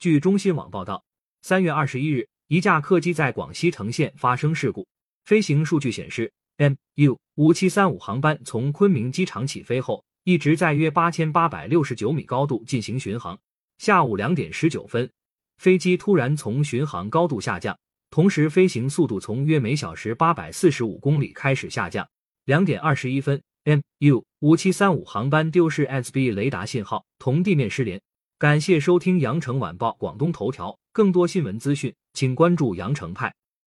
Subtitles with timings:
[0.00, 1.04] 据中新网报道，
[1.42, 4.88] 三月二十一日，一架客机在广西成县发生事故。
[5.26, 13.38] 飞行数据显示，MU 五七三五航班从昆明机场起飞后，一直在约八千八百六十九米高度进行巡航。
[13.76, 15.10] 下午两点十九分，
[15.58, 17.78] 飞机突然从巡航高度下降，
[18.08, 22.08] 同时飞行速度从约每小时八百四十五公里开始下降。
[22.46, 28.00] 两点二十一分，MU 五七三五航班丢失 SB 雷达信号，同地面失联。
[28.40, 33.34] 感谢收听羊城晚报广东头条，更多新闻资讯，请关注羊城派。